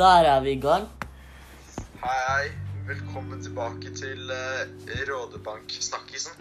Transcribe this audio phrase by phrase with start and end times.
[0.00, 0.86] Der er vi i gang.
[2.02, 2.44] Hei, hei.
[2.88, 4.62] Velkommen tilbake til uh,
[5.10, 6.38] Rådebank-snakkisen.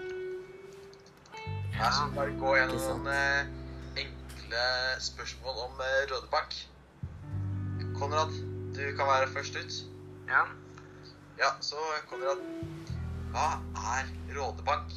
[1.73, 4.63] Her skal vi bare gå gjennom noen uh, enkle
[5.03, 6.55] spørsmål om uh, Rådebank.
[7.99, 8.31] Konrad,
[8.77, 9.81] du kan være først ut.
[10.31, 10.45] Ja.
[11.41, 12.39] Ja, så Konrad.
[13.35, 13.49] Hva
[13.97, 14.07] er
[14.39, 14.95] Rådebank?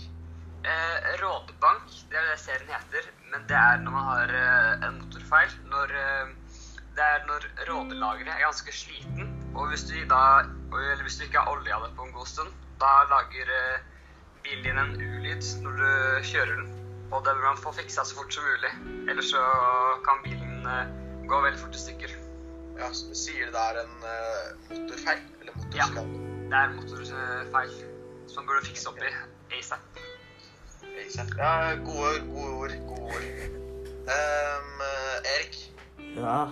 [0.63, 5.01] Eh, rådebank, det er det serien heter, men det er når man har eh, en
[5.01, 5.57] motorfeil.
[5.73, 6.29] Når, eh,
[6.97, 10.21] det er når rådelageret er ganske sliten, og hvis du, da,
[10.73, 13.85] eller hvis du ikke har olja det på en god stund, da lager eh,
[14.45, 15.91] bilen din en ulyd når du
[16.29, 16.71] kjører den.
[17.13, 18.73] Og det vil man få fiksa så fort som mulig,
[19.11, 19.43] ellers så
[20.07, 20.93] kan bilen eh,
[21.29, 22.17] gå veldig fort i stykker.
[22.81, 25.25] Ja, så du Sier det er en eh, motorfeil?
[25.41, 26.21] Eller motorskade?
[26.53, 27.77] Det er motorfeil
[28.29, 29.13] som man burde fikse opp i
[29.59, 30.03] ASAP.
[31.05, 31.37] ASAP.
[31.39, 32.77] Ja, gode, gode ord.
[32.89, 33.59] Gode ord.
[34.03, 34.81] Um,
[35.37, 35.59] Erik,
[36.17, 36.49] Ja.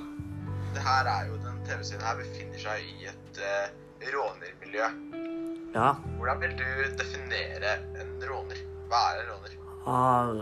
[0.74, 3.66] Det her er jo den TV-serien her befinner seg i et uh,
[4.14, 4.88] rånermiljø.
[5.74, 5.92] Ja.
[6.16, 6.66] Hvordan vil du
[6.98, 8.64] definere en råner?
[8.90, 9.56] Hva er en råner?
[9.90, 10.40] Ah,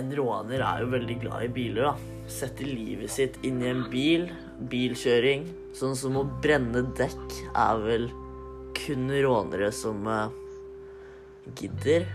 [0.00, 2.20] en råner er jo veldig glad i biler, da.
[2.30, 4.28] Setter livet sitt inn i en bil.
[4.70, 5.46] Bilkjøring.
[5.76, 8.08] Sånn som å brenne dekk er vel
[8.78, 10.32] kun rånere som uh,
[11.58, 12.08] gidder.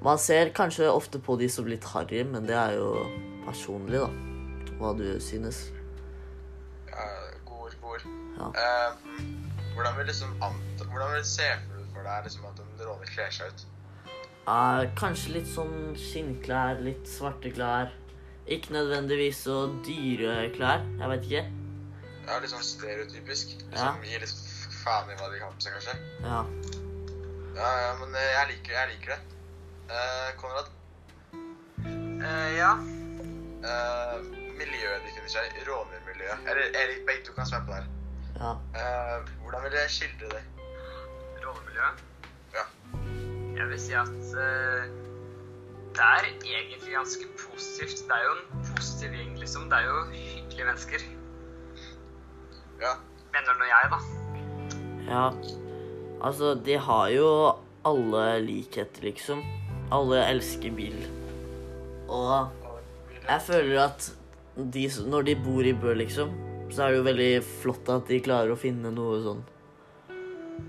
[0.00, 3.04] Man ser kanskje ofte på de som litt harry, men det er jo
[3.44, 4.08] personlig, da.
[4.80, 5.66] Hva du synes.
[6.88, 7.04] Ja,
[7.44, 8.29] gode ord, gode ord.
[8.40, 8.48] Ja.
[8.64, 9.28] Ehm,
[9.76, 13.30] hvordan vil liksom anta, hvordan vil se for for deg liksom at en råner kler
[13.34, 13.64] seg ut?
[14.48, 17.90] Uh, kanskje litt sånn skinnklær, litt svarte klær.
[18.50, 20.80] Ikke nødvendigvis så dyre klær.
[20.98, 21.42] Jeg vet ikke.
[22.26, 23.52] Ja, litt sånn stereotypisk.
[23.60, 23.68] Ja.
[23.74, 25.94] Liksom gir litt f- faen i hva de har på seg, kanskje.
[26.24, 26.40] Ja.
[27.60, 29.20] Ja, ja, men eh, jeg liker, jeg liker det.
[29.90, 30.70] Uh, Konrad,
[32.20, 32.72] Uh, ja.
[33.64, 34.18] Uh,
[34.58, 36.42] miljøet definerer seg, rånermiljøet.
[36.52, 37.88] Eller Erik, begge to kan svømme på det her.
[38.40, 38.54] Ja.
[38.74, 40.42] Uh, hvordan vil jeg skildre det?
[41.44, 42.02] rollemiljøet.
[42.54, 42.64] Ja.
[43.58, 44.82] Jeg vil si at uh,
[45.96, 48.04] det er egentlig ganske positivt.
[48.08, 49.68] Det er jo en positiv gjeng, liksom.
[49.70, 51.06] Det er jo hyggelige mennesker.
[52.80, 52.94] Ja.
[53.34, 53.98] Mener nå jeg, da.
[55.10, 55.24] Ja,
[56.22, 57.28] altså de har jo
[57.84, 59.42] alle likheter, liksom.
[59.92, 60.96] Alle elsker bil.
[62.08, 62.48] Og
[63.28, 64.12] jeg føler at
[64.56, 66.32] de, når de bor i Bø, liksom,
[66.70, 67.30] så er det jo veldig
[67.62, 69.42] flott at de klarer å finne noe sånn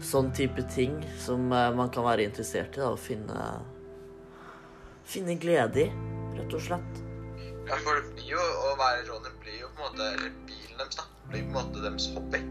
[0.02, 3.42] Sånn type ting som eh, man kan være interessert i, da, og finne
[5.12, 5.88] Finne glede i,
[6.38, 7.02] rett og slett.
[7.68, 10.80] Ja, for det blir jo å være råner blir jo på en måte Eller bilen
[10.80, 11.08] deres, da.
[11.28, 12.42] Blir på en måte deres hobby.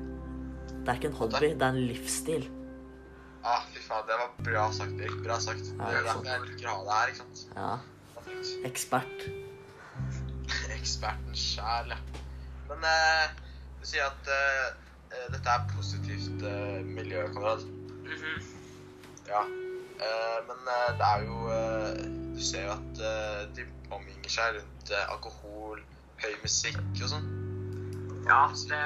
[0.70, 2.46] Det er ikke en hobby, det er en livsstil.
[3.40, 5.18] Ah, fy faen, det var bra sagt, Erik.
[5.24, 5.72] Bra sagt.
[5.72, 7.44] Ja, det er derfor jeg liker å ha deg her, ikke sant.
[7.56, 7.72] Ja.
[8.68, 9.28] Ekspert.
[10.78, 12.19] Eksperten sjæl, ja.
[12.70, 13.26] Men eh,
[13.80, 14.66] du sier at eh,
[15.10, 17.66] eh, dette er positivt uh, miljø, Konrad.
[18.06, 18.40] Mhm.
[19.30, 19.42] Ja.
[20.00, 24.54] Uh, men eh, det er jo eh, Du ser jo at eh, de omgir seg
[24.56, 25.82] rundt eh, alkohol,
[26.22, 27.26] høy musikk og sånn.
[28.24, 28.80] Ja, det,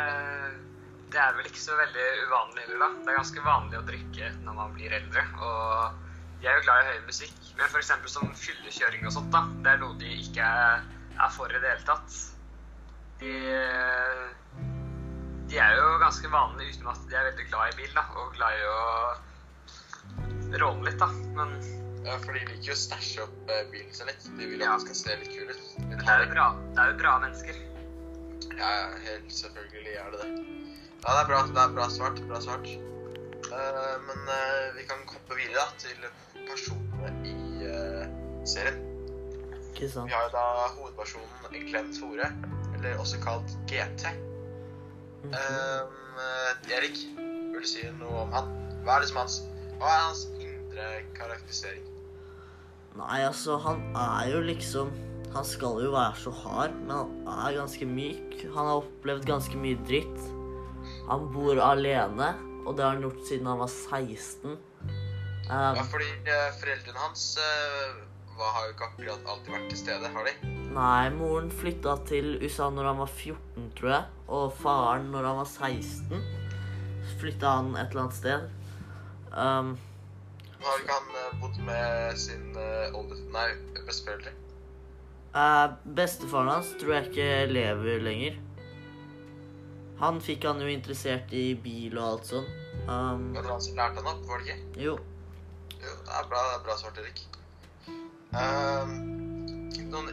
[1.12, 2.88] det er vel ikke så veldig uvanlig heller, da.
[3.04, 5.24] Det er ganske vanlig å drikke når man blir eldre.
[5.38, 6.02] Og
[6.40, 7.36] de er jo glad i høy musikk.
[7.58, 7.92] Men f.eks.
[8.10, 9.44] som fyllekjøring og sånt, da.
[9.62, 12.18] Det er noe de ikke er for i det hele tatt.
[13.24, 13.36] De,
[15.48, 18.04] de er jo ganske vanlige uten at de er veldig glad i bil, da.
[18.20, 18.76] Og glad i å
[20.60, 21.08] råne litt, da.
[21.38, 21.56] Men
[22.04, 24.26] Ja, for de liker jo å stæsje opp eh, bilen sin litt.
[24.36, 24.74] De vil jo Ja.
[24.74, 25.62] den skal se litt kul ut.
[25.88, 27.60] Men det er jo bra, det er jo bra mennesker.
[28.58, 30.28] Ja, ja, helt selvfølgelig er det det.
[31.00, 32.20] Ja, det er bra, det er bra svart.
[32.28, 32.68] Bra svart.
[33.48, 36.04] Uh, men uh, vi kan hoppe videre da, til
[36.44, 38.04] personene i uh,
[38.44, 38.84] serien.
[39.72, 40.12] Ikke sant?
[40.12, 40.44] Vi har jo da
[40.76, 42.28] hovedpersonen Glenn Tore,
[42.84, 44.12] eller også kalt GT.
[45.24, 45.32] Mhm.
[45.32, 46.20] um,
[46.68, 48.50] Erik, vil du si noe om han?
[48.84, 49.38] Hva er liksom hans,
[49.80, 51.86] hva er hans indre karakterisering?
[52.98, 54.92] Nei, altså, han er jo liksom
[55.34, 56.92] Han skal jo være så hard, men
[57.26, 58.36] han er ganske myk.
[58.54, 60.20] Han har opplevd ganske mye dritt.
[61.08, 62.28] Han bor alene,
[62.62, 64.54] og det har han gjort siden han var 16.
[64.54, 64.60] Um,
[65.50, 67.98] Ja, fordi eh, foreldrene hans eh,
[68.38, 70.63] har jo ikke akkurat alltid vært til stede, har de?
[70.74, 74.04] Nei, moren flytta til USA når han var 14, tror jeg.
[74.34, 76.22] Og faren når han var 16.
[77.20, 78.48] Flytta han et eller annet sted.
[79.34, 79.74] Um,
[80.64, 83.18] Har ikke han eh, bodd med sin uh, olde...
[83.34, 83.48] Nei,
[83.84, 84.32] besteforeldre?
[85.34, 88.36] Uh, bestefaren hans tror jeg ikke lever lenger.
[90.00, 92.46] Han fikk han jo interessert i bil og alt sånn.
[92.88, 94.84] Um, Var det han som lærte han opp, var det ikke?
[94.86, 94.94] jo,
[95.84, 97.20] Jo, det er bra, det er bra svart, Erik.
[98.34, 98.94] Um,
[99.92, 100.08] noen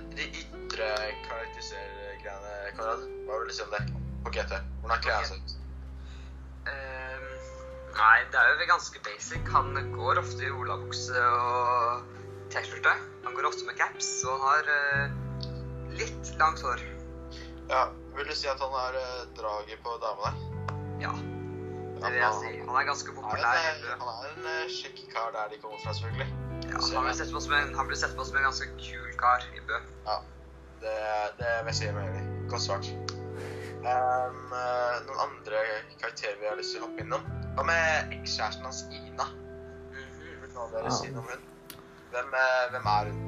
[0.71, 0.91] ytre
[1.27, 3.03] karakterisergreiene, Konrad?
[3.27, 3.81] Hva vil du si om det?
[4.23, 4.53] på GT?
[4.81, 5.53] Hvordan han seg ut?
[6.71, 7.25] Ehm,
[7.97, 9.49] nei, det er jo ganske basic.
[9.55, 12.05] Han går ofte i olabukse og
[12.53, 12.93] T-skjorte.
[13.25, 15.49] Han går ofte med caps og har uh,
[15.97, 16.83] litt langt hår.
[17.71, 20.33] Ja, Vil du si at han er uh, draget på damene?
[21.01, 21.11] Ja,
[22.01, 22.53] det vil jeg si.
[22.67, 23.55] Han er ganske Han populær.
[23.55, 23.95] er, hjemme.
[23.95, 26.29] en- han er en eh, kjekk kar der de kommer fra, selvfølgelig.
[26.71, 29.63] Ja, han, blir sett på som en, sett på som en ganske kul kar i
[29.67, 29.79] Bø.
[30.81, 30.97] Det,
[31.37, 32.23] det vil jeg si meg enig.
[32.51, 32.89] Godt svart.
[33.81, 35.61] Ehm, eh, noen andre
[36.01, 37.25] karakterer vi har lyst til å hoppe innom?
[37.55, 39.27] Hva med ekskjæresten hans, Ina?
[39.95, 40.29] Mhm.
[40.43, 41.47] Vil dere si noe om hun?
[42.11, 43.27] Hvem, eh, hvem er hun?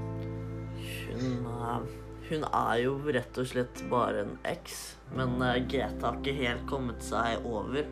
[1.08, 1.98] Hun, eh,
[2.30, 5.38] hun er jo rett og slett bare en eks, men
[5.70, 7.86] Greta har ikke helt kommet seg over.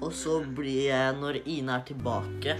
[0.00, 2.56] Og så blir jeg, når Ine er tilbake,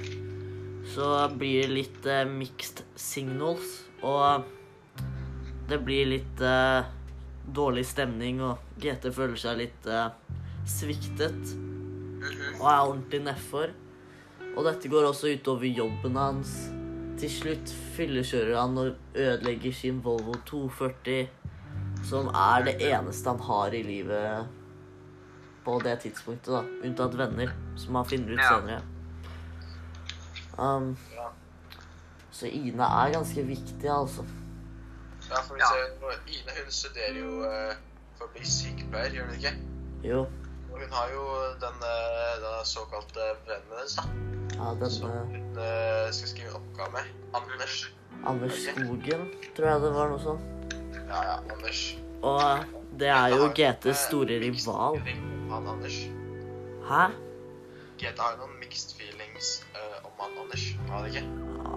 [0.93, 4.45] så blir det litt eh, mixed signals, og
[5.71, 6.85] det blir litt eh,
[7.55, 10.11] dårlig stemning, og GT føler seg litt eh,
[10.69, 11.55] sviktet
[12.21, 12.61] Mhm.
[12.61, 13.71] og er ordentlig nedfor.
[14.57, 16.51] Og dette går også utover jobben hans.
[17.21, 21.29] Til slutt fyllekjører han og ødelegger sin Volvo 240,
[22.05, 24.47] som er det eneste han har i livet
[25.65, 26.63] på det tidspunktet, da.
[26.89, 28.81] Unntatt venner, som han finner ut senere.
[30.59, 30.97] Um,
[32.33, 34.25] så Ine er ganske viktig, altså.
[35.31, 35.69] Ja, for vi Ja.
[35.71, 37.75] ser, Ine hun studerer jo eh,
[38.19, 39.53] for å bli sykepleier, gjør hun ikke?
[40.03, 40.21] Jo,
[40.73, 41.25] Og hun har jo
[41.61, 44.05] den, eh, den såkalte vennen hennes, da.
[44.57, 47.11] ja, Som denne hun eh, skal skrive oppgave med.
[47.35, 47.91] Anders.
[48.27, 50.75] Anders Skogen, tror jeg det var noe sånt.
[51.09, 51.97] Ja, ja, Anders.
[52.23, 52.65] Og
[53.01, 54.99] det er jo GTs store eh, rival.
[55.51, 55.97] Han Anders.
[56.91, 57.07] Hæ?
[58.01, 60.67] GT har jo noen mixed feelings uh, om han Anders.
[60.89, 61.25] Har det ikke?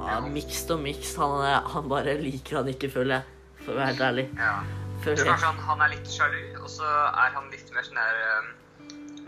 [0.03, 1.17] Ja, mixed og mixed.
[1.19, 3.32] Han, han bare liker han ikke, føler jeg.
[3.63, 4.25] For å være helt ærlig.
[4.39, 4.55] Ja.
[5.03, 7.99] Jeg tror kanskje han, han er litt sjalu, og så er han litt mer sånn
[7.99, 8.51] der um,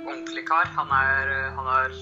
[0.05, 0.69] ordentlig kar.
[0.77, 1.95] Han er uh, Han har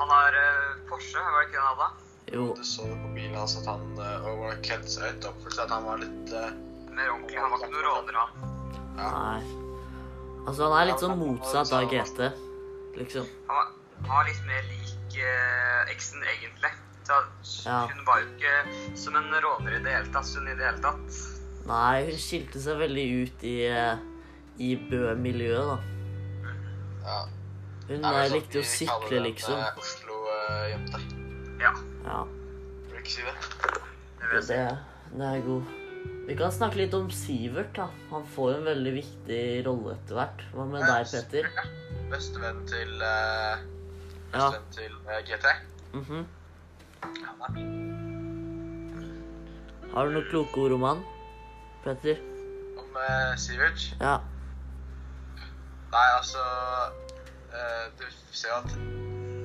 [0.00, 1.88] Han har uh, Porsche, var det ikke det han hadde?
[2.30, 5.28] Jo, Du så det på bilen hans at han uh, var kledd seg ut.
[5.30, 6.50] opp, seg at han var litt uh,
[6.90, 7.38] Mer ordentlig.
[7.38, 8.30] Han var ikke noen råner, han.
[8.98, 9.10] ja.
[9.14, 9.56] nei.
[10.48, 12.30] Altså, han er litt sånn motsatt av GT,
[12.96, 13.26] liksom.
[13.50, 13.66] Han var,
[14.06, 16.72] han var litt mer lik uh, eksen, egentlig.
[17.42, 17.80] Så Ja.
[17.90, 20.30] Hun var jo ikke som en råner i det hele tatt.
[20.36, 21.18] Hun i det hele tatt.
[21.66, 23.96] Nei, hun skilte seg veldig ut i, eh,
[24.58, 25.78] i Bø-miljøet, da.
[27.04, 27.18] ja.
[27.90, 29.58] Hun er eh, sånn likte å vi kaller sykle, liksom.
[29.58, 31.02] eh, Oslo-jente.
[31.60, 31.72] Ja,
[32.06, 33.36] Ja, Vil du ikke si det?
[34.30, 34.78] det det,
[35.18, 35.76] det er god.
[36.28, 37.88] Vi kan snakke litt om Sivert, da.
[38.10, 40.44] Han får jo en veldig viktig rolle etter hvert.
[40.54, 41.48] Hva med deg, Petter?
[42.10, 43.58] Bestevennen til uh,
[44.32, 44.50] Ja.
[44.76, 45.46] Til uh, GT.
[45.92, 46.00] Mhm.
[46.00, 46.26] Er fin.
[49.90, 51.00] Har du noen kloke ord om han?
[51.84, 52.20] Petter?
[52.78, 53.86] Om eh, Sivert?
[54.00, 54.18] Ja.
[55.90, 56.42] Nei, altså
[57.50, 58.76] eh, Du ser jo at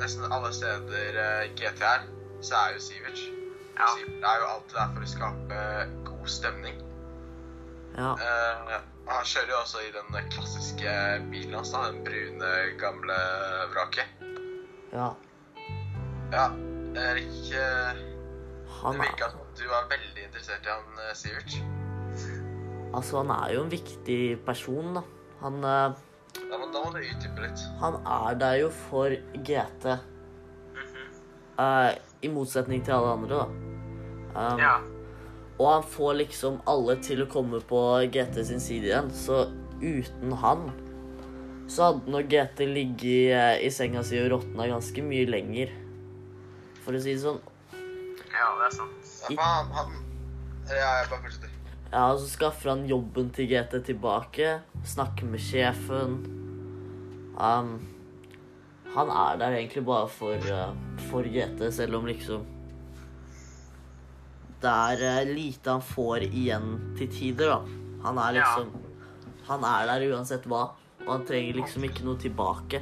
[0.02, 2.06] nesten alle steder eh, GT er,
[2.46, 3.24] så er jo Sivert.
[3.80, 3.90] Ja.
[3.96, 5.64] Sivert er jo alltid der for å skape
[6.12, 6.78] god stemning.
[7.96, 8.12] Ja.
[8.14, 8.76] Eh,
[9.06, 10.94] han kjører jo også i den klassiske
[11.32, 13.20] bilen hans, da, den brune, gamle
[13.74, 14.26] vraket.
[14.94, 15.14] ja.
[16.34, 16.48] Ja,
[16.98, 17.54] Erik,
[18.82, 21.56] Han det er, som at du er veldig interessert i han eh, Sivert.
[22.94, 25.02] altså, han er jo en viktig person, da.
[25.42, 25.94] Han, eh,
[26.36, 27.64] Da må, da må du utdype litt.
[27.80, 29.10] han er der jo for
[29.48, 29.96] GT.
[30.76, 31.06] Mhm.
[31.60, 33.48] eh, I motsetning til alle andre, da.
[34.36, 34.76] Um, Ja.
[35.60, 37.80] Og han får liksom alle til å komme på
[38.12, 39.10] GT sin side igjen.
[39.12, 39.46] Så
[39.82, 40.72] uten han
[41.68, 45.72] så hadde nok GT ligget eh, i senga si og råtna ganske mye lenger.
[46.86, 47.42] For å si det sånn.
[47.74, 49.12] ja, det er sant.
[49.26, 50.02] Ja, faen, han, han
[50.70, 51.56] Ja, jeg bare fortsetter.
[51.96, 54.60] Ja, og så skaffer han jobben til GT tilbake.
[54.86, 56.18] Snakker med sjefen.
[57.36, 57.76] Um,
[58.96, 60.76] han er der egentlig bare for, uh,
[61.10, 62.46] for GT, selv om liksom
[64.62, 67.82] Det er uh, lite han får igjen til tider, da.
[68.06, 68.74] Han er liksom
[69.50, 70.68] Han er der uansett hva.
[71.06, 72.82] Og han trenger liksom ikke noe tilbake.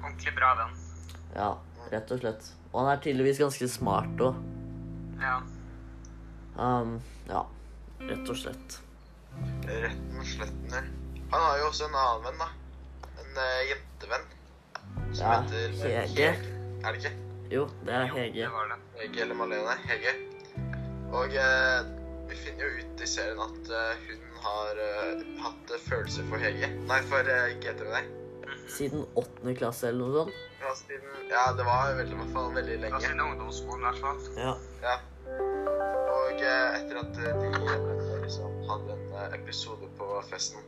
[0.00, 0.76] Ordentlig bra venn.
[1.36, 1.50] Ja,
[1.92, 2.52] rett og slett.
[2.72, 4.38] Og han er tydeligvis ganske smart òg.
[5.20, 5.36] Ja.
[6.56, 6.96] Um,
[7.28, 7.42] ja,
[8.08, 8.78] rett og slett.
[9.68, 10.80] Rett og slett, ja.
[11.32, 12.48] Han har jo også en annen venn, da.
[13.22, 14.26] En uh, jentevenn.
[15.12, 16.30] Som Ja, heter Hege.
[16.82, 17.12] Er det ikke?
[17.52, 18.40] Jo, det er Jo, Hege.
[18.46, 18.78] det var det.
[19.00, 19.76] Hege eller Malene.
[19.88, 20.14] Hege.
[21.12, 21.78] Og uh,
[22.28, 24.82] vi finner jo ut i serien at uh, hun har
[25.44, 26.72] hatt følelser for Hege.
[26.88, 28.04] Nei, for uh, GTV, nei.
[28.68, 30.34] Siden åttende klasse eller noe sånt.
[30.62, 33.00] Ja, siden, ja, det var veldig, i hvert fall veldig lenge.
[33.00, 34.18] siden ungdomsskolen, i hvert fall.
[34.36, 34.54] Ja.
[34.82, 34.96] Ja.
[36.12, 37.50] Og eh, etter at eh, de
[38.22, 40.60] liksom hadde en eh, episode på festen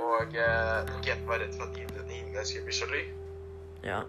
[0.00, 3.00] Og uh, var redd for at Ine, skulle bli sjalu.
[3.84, 4.00] Ja.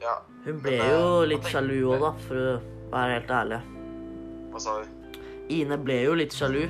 [0.00, 0.14] Ja,
[0.44, 1.88] Hun ble Men, jo litt sjalu du?
[1.90, 2.52] òg, da, for å
[2.92, 3.58] være helt ærlig.
[4.52, 5.18] hva sa du?
[5.50, 6.68] Ine ble jo litt sjalu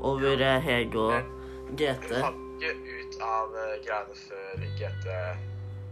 [0.00, 2.08] over Hege og GT.
[2.08, 2.72] Hun fant ikke
[3.02, 5.10] ut av eh, greiene før GT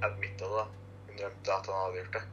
[0.04, 0.60] admitta det.
[0.60, 0.66] da.
[1.08, 2.24] Hun drømte at han hadde gjort det.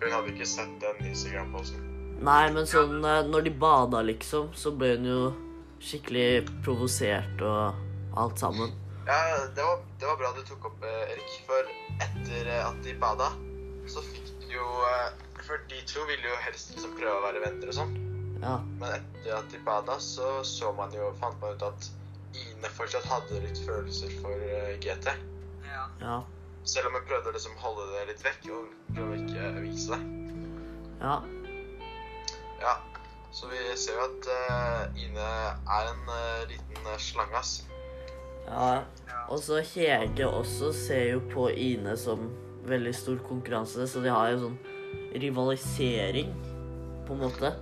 [0.00, 1.86] Hun hadde ikke sett den Instagram-posten.
[2.24, 5.22] Nei, men sånn eh, når de bada, liksom, så ble hun jo
[5.80, 8.72] skikkelig provosert og alt sammen.
[9.06, 11.32] Ja, det var, det var bra du tok opp, eh, Erik.
[11.48, 11.70] For
[12.04, 13.30] etter eh, at de bada,
[13.90, 15.08] så fikk de jo eh,
[15.40, 17.94] For de to ville jo helst liksom prøve å være venner og sånn.
[18.42, 18.58] Ja.
[18.78, 21.88] Men etter at de bada, så så man jo, fant man ut at
[22.60, 25.08] Ine fortsatt hadde litt følelser for eh, GT.
[25.64, 25.86] Ja.
[26.02, 26.16] Ja.
[26.68, 29.96] Selv om jeg prøvde å liksom holde det litt vekk og prøve å ikke vise
[29.96, 30.00] det.
[31.00, 31.14] Ja.
[32.60, 32.74] Ja,
[33.32, 37.54] så vi ser jo at uh, Ine er en uh, liten uh, slange, ass.
[38.44, 38.68] ja.
[39.08, 39.22] ja.
[39.32, 42.28] Og så Hege også ser jo på Ine som
[42.68, 44.60] veldig stor konkurranse, så de har jo sånn
[45.24, 46.36] rivalisering,
[47.08, 47.56] på en måte.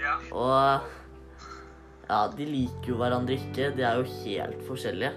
[0.00, 0.16] ja.
[0.32, 1.03] Og
[2.08, 3.70] ja, de liker jo hverandre ikke.
[3.76, 5.12] De er jo helt forskjellige.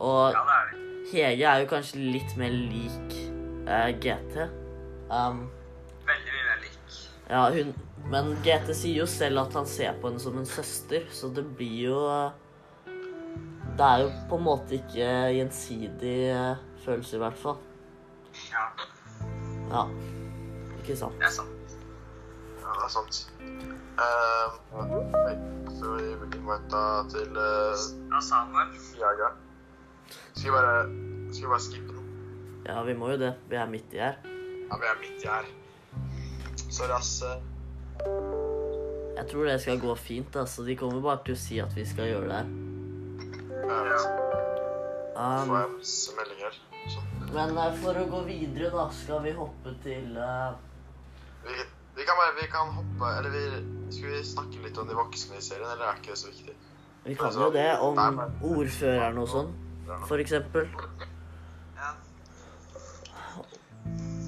[0.00, 0.44] Og Ja.
[1.12, 3.12] Hege er jo kanskje litt mer lik
[3.70, 4.48] eh, GT.
[5.10, 5.44] Um,
[6.06, 6.96] Veldig mye lik.
[7.30, 7.74] ja, hun
[8.10, 11.44] Men GT sier jo selv at han ser på henne som en søster, så det
[11.58, 12.30] blir jo eh,
[13.78, 17.56] Det er jo på en måte ikke gjensidig eh, følelse, i hvert fall.
[18.50, 18.66] Ja,
[19.70, 19.86] Ja.
[20.82, 21.18] Ikke sant?
[21.18, 21.55] det er sant.
[22.86, 23.16] Ja, sånt.
[23.98, 24.52] Uh,
[25.74, 26.04] så vi
[26.36, 27.74] innventa til uh,
[28.12, 28.68] Ja, Samuel.
[29.00, 29.30] Jaga.
[30.36, 30.74] Skal vi bare,
[31.32, 32.04] skal vi bare skippe den?
[32.68, 33.32] Ja, vi må jo det.
[33.50, 34.20] Vi er midt i her.
[34.70, 35.48] Ja, vi er midt i her.
[36.70, 37.10] Så ass.
[37.26, 37.42] eh,
[39.16, 40.36] Jeg tror det skal gå fint.
[40.36, 40.62] altså.
[40.66, 42.48] De kommer bare til å si at vi skal gjøre det her.
[43.66, 44.06] Jeg vet.
[45.16, 46.60] Um, Får jeg masse meldinger.
[46.92, 47.02] Så.
[47.34, 50.52] men eh, for å gå videre, da, skal vi hoppe til eh,
[51.46, 51.54] vi
[52.06, 53.44] kan bare vi kan hoppe Eller vi,
[53.94, 56.54] skal vi snakke litt om de voksne i serien, eller er ikke det så viktig?
[57.06, 57.98] Vi kan jo det om
[58.42, 59.50] ordføreren og sånn,
[60.08, 60.66] for eksempel.
[61.78, 61.92] Ja.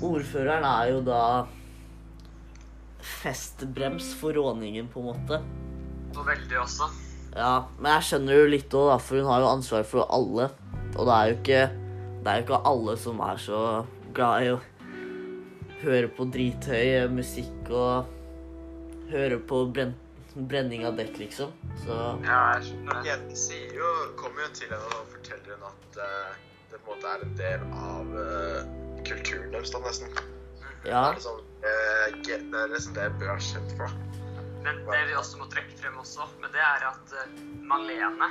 [0.07, 1.23] Ordføreren er jo da
[3.03, 5.41] festbrems for råningen, på en måte.
[6.15, 6.87] Og veldig også.
[7.35, 10.49] Ja, men jeg skjønner jo litt òg, for hun har jo ansvar for alle.
[10.95, 11.61] Og det er jo ikke
[12.19, 13.61] Det er jo ikke alle som er så
[14.15, 14.49] glad i
[15.83, 18.09] høre på drithøy musikk og
[19.13, 19.95] høre på brenn,
[20.51, 21.53] brenning av dekk, liksom.
[21.85, 21.95] Så
[22.27, 23.01] Ja, jeg skjønner.
[23.07, 26.35] Jenten sier jo, kommer jo til henne og forteller henne at uh,
[26.73, 30.19] det på en måte er en del av uh, kulturen deres, da, nesten.
[30.85, 30.85] ja.
[30.85, 33.95] Det er liksom, eh, ge- det er liksom det Bø er kjent for.
[34.67, 37.39] Men det vi også må trekke frem også, men det er at eh,
[37.71, 38.29] Malene,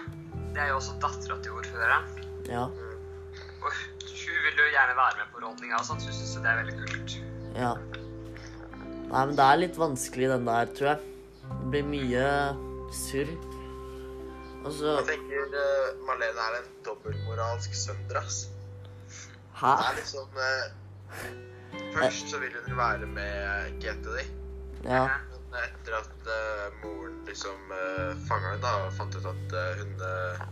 [0.53, 2.05] det er jo også dattera til ordføreren.
[2.47, 2.67] Ja.
[2.67, 6.43] Og hun vil jo gjerne være med på rådninga og sånt, så hun syns jo
[6.45, 7.17] det er veldig kult.
[7.55, 7.73] Ja.
[9.07, 11.13] Nei, men det er litt vanskelig, den der, tror jeg.
[11.47, 12.25] Det blir mye
[12.91, 13.31] surr.
[14.65, 18.41] Og så Jeg tenker uh, Marlene er en dobbeltmoralsk sønder, ass.
[19.61, 19.71] Hæ?
[19.79, 20.65] Det er liksom uh,
[21.95, 24.19] Først så vil hun være med GTD.
[24.83, 25.07] Ja.
[25.47, 29.81] Men etter at uh, moren liksom uh, fanga henne da, og fant ut at eh,
[29.81, 30.45] hun eh,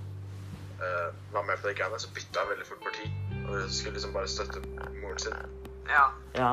[0.86, 3.10] eh, var med på de greiene, så bytta hun veldig fort parti.
[3.46, 4.64] Og skulle liksom bare støtte
[5.02, 5.34] moren sin.
[5.90, 6.06] Ja.
[6.36, 6.52] ja.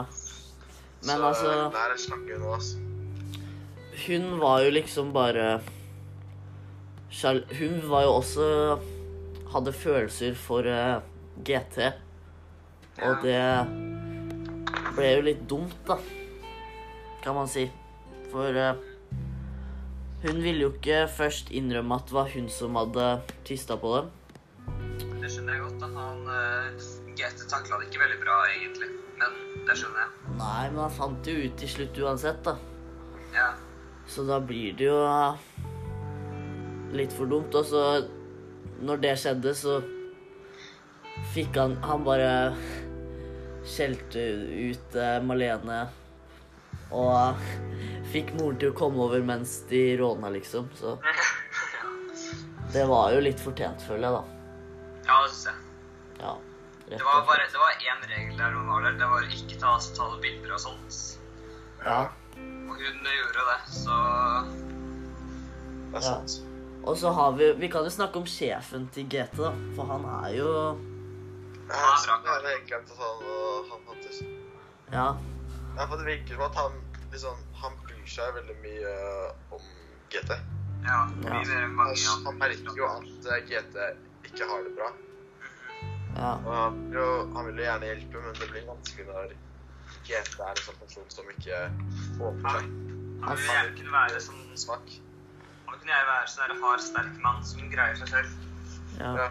[1.02, 2.38] Men så altså hun er en slange.
[4.06, 5.60] Hun var jo liksom bare
[7.58, 8.78] Hun var jo også
[9.52, 11.02] Hadde følelser for uh,
[11.44, 11.92] GT.
[13.02, 13.42] Og det
[14.96, 15.98] ble jo litt dumt, da.
[17.20, 17.66] Kan man si.
[18.32, 18.80] For uh,
[20.22, 23.06] hun ville jo ikke først innrømme at det var hun som hadde
[23.44, 24.10] tista på dem.
[25.20, 25.80] Det skjønner jeg godt.
[25.82, 25.92] da.
[26.00, 28.88] Han uh, GT takla det ikke veldig bra, egentlig.
[29.20, 29.36] Men
[29.68, 30.36] det skjønner jeg.
[30.40, 32.56] Nei, men han fant det jo ut til slutt uansett, da.
[33.32, 33.48] Ja.
[34.10, 35.42] Så da blir det jo eh,
[36.98, 37.54] litt for dumt.
[37.54, 37.84] Og så,
[38.82, 39.78] når det skjedde, så
[41.32, 42.30] fikk han Han bare
[43.68, 44.22] skjelte
[44.72, 45.84] ut eh, Malene
[46.92, 47.38] og
[48.12, 50.66] fikk moren til å komme over mens de råna, liksom.
[50.76, 50.98] Så
[52.74, 54.24] det var jo litt fortjent, føler jeg, da.
[55.06, 55.62] ja, det syns jeg.
[56.20, 56.34] Ja,
[56.88, 58.92] Det var bare det var én regel der hun var der.
[58.98, 60.98] Det var ikke ta, ta bilder og sånt.
[61.84, 62.00] Ja.
[62.02, 63.96] Og hun gjorde det, så
[65.92, 66.00] Det er Ja.
[66.00, 66.42] sant.
[66.84, 69.52] Og så har vi Vi kan jo snakke om sjefen til GT, da.
[69.76, 70.48] For han er jo
[71.68, 72.32] Jeg Ja, bra.
[72.32, 74.22] hadde helt glemt at han, og han fantes.
[74.92, 75.06] Ja.
[75.76, 76.72] Ja, for det virker som at han
[77.12, 79.60] liksom, han bryr seg veldig mye om
[80.10, 80.30] GT.
[80.84, 81.06] ja.
[81.24, 81.32] Ja.
[82.24, 83.76] Han merker jo at eh, GT
[84.24, 84.90] ikke har det bra.
[86.16, 86.32] Ja.
[86.44, 89.32] Og han, vil jo, han vil jo gjerne hjelpe, men det blir vanskelig når
[90.02, 91.62] GT er en sånn person som ikke
[92.18, 92.74] åpner seg.
[93.22, 94.98] Han vil gjerne kunne være sånn Svak.
[95.68, 98.36] Han kunne gjerne være sånn hard, sterk mann som greier seg selv.
[98.98, 99.16] ja.
[99.22, 99.30] Ja.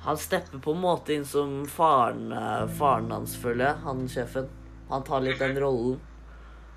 [0.00, 4.46] Han stepper på en måte inn som faren, eh, faren hans, føler jeg, han sjefen.
[4.88, 5.98] Han tar litt den rollen.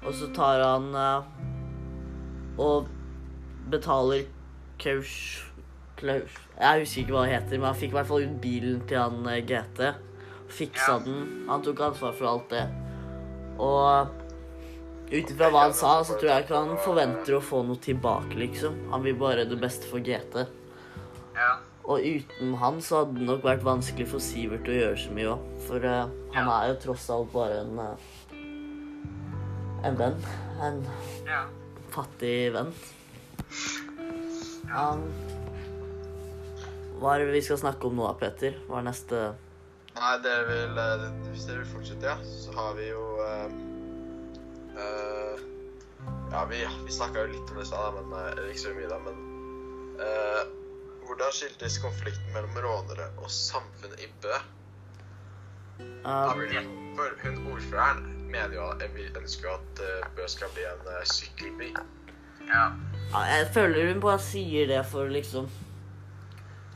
[0.04, 1.30] Og så tar han eh,
[2.60, 2.90] og
[3.72, 4.26] betaler
[4.84, 5.14] Kaus
[6.04, 8.82] Klaus Jeg husker ikke hva det heter, men han fikk i hvert fall ut bilen
[8.90, 9.86] til han eh, GT.
[10.54, 11.24] Fiksa den.
[11.50, 12.66] Han tok ansvar for alt det.
[13.64, 14.20] Og
[15.14, 18.36] ut ifra hva han sa, så tror jeg ikke han forventer å få noe tilbake,
[18.40, 18.78] liksom.
[18.94, 20.44] Han vil bare det beste for GT.
[21.38, 21.52] Ja.
[21.84, 25.34] Og uten han så hadde det nok vært vanskelig for Sivert å gjøre så mye
[25.34, 25.48] òg.
[25.68, 26.06] For uh,
[26.36, 26.60] han Ja.
[26.62, 27.96] er jo tross alt bare en uh,
[29.84, 30.16] En venn.
[30.64, 30.78] En
[31.28, 31.42] Ja.
[31.92, 32.72] fattig venn.
[34.74, 35.04] Um,
[37.00, 38.56] hva er det vi skal snakke om nå, Peter?
[38.68, 39.24] Hva er neste
[39.94, 43.52] Nei, dere vil, eh, hvis dere vil fortsette, ja, så har vi jo uh,
[44.74, 45.44] uh,
[46.34, 48.90] Ja, vi, vi snakka jo litt om det i stad, men uh, ikke så mye,
[48.90, 48.98] da.
[49.06, 49.20] Men
[50.02, 50.40] eh,
[51.06, 54.40] hvordan skiltes konflikten mellom rånere og samfunnet i Bø?
[56.04, 56.42] Um,
[56.98, 58.02] For hun ordføreren
[58.34, 59.84] mener jo at vi ønsker jo at
[60.18, 61.70] Bø skal bli en sykkelby.
[62.50, 62.66] ja.
[63.14, 65.48] ja, Jeg føler hun bare sier det for liksom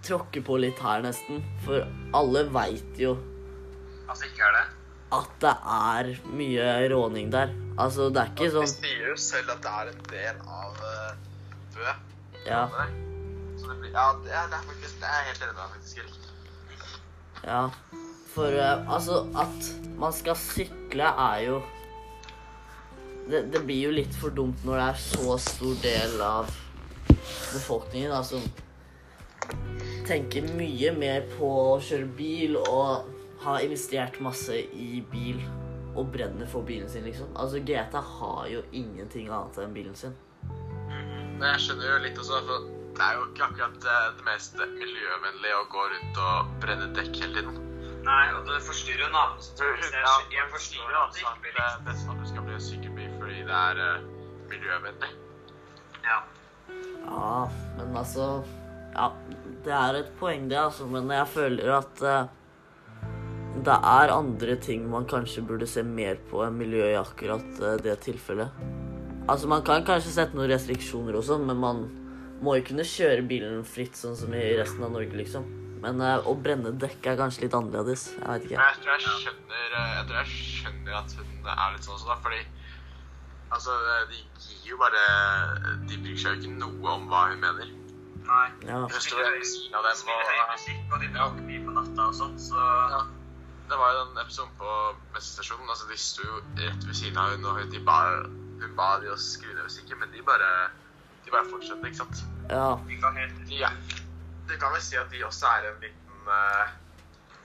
[0.06, 1.42] tråkke på litt her, nesten.
[1.66, 1.86] For
[2.18, 3.16] alle veit jo
[4.08, 4.66] Altså, ikke er det.
[5.18, 7.52] at det er mye råning der.
[7.80, 10.80] Altså, det er ikke De sånn sier jo selv at det er en del av
[10.84, 11.10] uh,
[11.76, 11.96] Bø.
[12.48, 12.62] Ja.
[13.58, 16.14] Så det blir, ja, det er, det er faktisk Det er helt enig med faktisk.
[17.48, 17.64] Ja,
[18.34, 21.60] for uh, altså at man skal sykle er jo
[23.28, 26.52] det, det blir jo litt for dumt når det er så stor del av
[27.52, 28.40] befolkningen da, som
[30.08, 33.08] tenker mye mer på å kjøre bil og
[33.44, 35.42] har investert masse i bil
[35.98, 37.30] og brenner for bilen sin, liksom.
[37.36, 40.14] Altså, GT har jo ingenting annet enn bilen sin.
[40.88, 42.68] Mm, jeg skjønner jo litt også, for
[42.98, 47.18] det er jo ikke akkurat eh, det mest miljøvennlige å gå rundt og brenne dekk
[47.24, 47.64] hele tiden.
[48.08, 49.42] Nei, og det forstyrrer jo naboen.
[49.44, 51.84] så jeg- Jeg forstyrrer jo at det ikke blir det, liksom.
[51.84, 54.00] det er best at du skal bli en sykkelby fordi det er eh,
[54.54, 55.12] miljøvennlig.
[56.08, 56.20] Ja.
[57.08, 58.44] Ja, men altså
[58.98, 59.12] Ja,
[59.66, 60.88] det er et poeng, det, altså.
[60.90, 62.26] Men jeg føler at uh,
[63.66, 67.76] det er andre ting man kanskje burde se mer på enn miljø i akkurat uh,
[67.84, 68.58] det tilfellet.
[69.28, 71.86] Altså, man kan kanskje sette noen restriksjoner og sånn, men man
[72.42, 75.46] må jo kunne kjøre bilen fritt, sånn som i resten av Norge, liksom.
[75.84, 78.10] Men uh, å brenne dekk er kanskje litt annerledes.
[78.18, 78.62] Jeg vet ikke.
[78.62, 82.22] Jeg tror jeg skjønner, jeg tror jeg skjønner at hun er litt sånn også, da,
[82.26, 82.46] fordi
[83.54, 83.78] altså,
[84.10, 85.04] de gir jo bare
[85.88, 87.77] De bryr seg jo ikke noe om hva hun mener.
[88.28, 88.48] Nei.
[88.68, 88.82] Ja.
[88.92, 89.40] Dem Spiller høy
[89.78, 93.06] og musikk, og de bråker mye på natta og sånt, så ja.
[93.68, 94.74] Det var jo den episoden på
[95.12, 95.68] bensinstasjonen.
[95.68, 97.98] Altså, de sto jo rett ved siden av henne, og de ba,
[98.62, 100.52] hun ba de å skru ned musikken, men de bare
[101.28, 102.22] De bare fortsatte, ikke sant?
[102.48, 102.78] ja.
[102.88, 103.18] de kan
[103.52, 103.72] ja.
[104.48, 106.70] Du kan vel si at de også er en liten uh,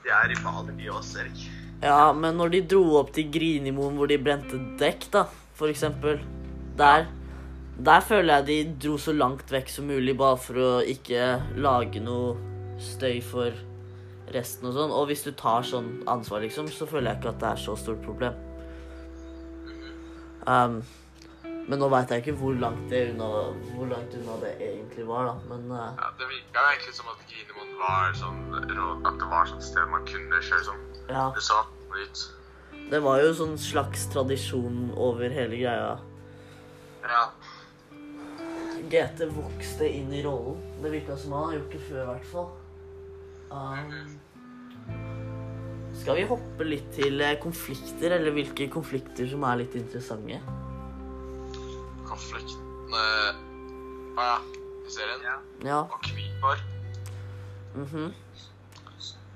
[0.05, 1.41] De er rivaler, de også, Erik.
[1.83, 5.25] Ja, men når de dro opp til Grinimoen hvor de brente dekk, da,
[5.59, 6.21] for eksempel
[6.79, 7.09] Der,
[7.77, 8.57] der føler jeg de
[8.87, 12.35] dro så langt vekk som mulig, bare for å ikke lage noe
[12.81, 13.53] støy for
[14.33, 14.93] resten og sånn.
[14.93, 17.77] Og hvis du tar sånn ansvar, liksom, så føler jeg ikke at det er så
[17.79, 18.37] stort problem.
[20.45, 20.81] Um,
[21.69, 23.27] men nå veit jeg ikke hvor langt, det unna,
[23.73, 25.35] hvor langt unna det egentlig var, da.
[25.47, 29.63] Men uh, Ja, det virka egentlig som at Grinemoen var sånn At det var sånn
[29.63, 30.83] sted man kunne kjøre sånn.
[31.07, 31.29] ja.
[31.35, 31.61] Det så
[31.93, 32.23] ut.
[32.91, 35.93] Det var jo sånn slags tradisjon over hele greia.
[37.07, 37.23] Ja.
[38.91, 40.59] GT vokste inn i rollen.
[40.83, 42.49] Det virka som han har gjort det før, i hvert fall.
[43.53, 44.19] Um,
[45.93, 50.39] skal vi hoppe litt til eh, konflikter, eller hvilke konflikter som er litt interessante?
[52.09, 53.05] Konfliktene
[54.13, 54.37] Å ja.
[54.83, 55.23] I serien.
[55.63, 55.79] Ja.
[55.83, 55.99] Og
[56.43, 56.57] Og
[57.75, 58.13] Mm -hmm.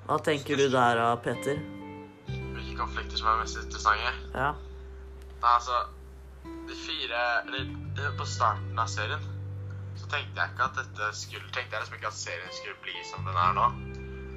[0.06, 1.58] Hva tenker du der, da, Peter?
[2.28, 4.14] Hvilke konflikter som er mest interessante?
[4.34, 4.52] Ja.
[5.42, 5.72] Nei, altså
[6.44, 9.37] De fire Eller på starten av serien
[10.08, 12.96] så tenkte jeg ikke at dette skulle Tenkte jeg liksom ikke at serien skulle bli
[13.12, 13.68] som den er nå.